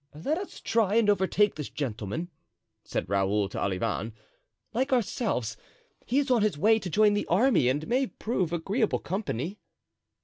[0.25, 2.31] "Let us try and overtake this gentleman,"
[2.83, 4.13] said Raoul to Olivain;
[4.73, 5.57] "like ourselves
[6.07, 9.59] he is on his way to join the army and may prove agreeable company."